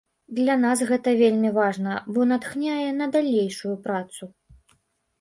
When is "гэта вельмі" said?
0.91-1.51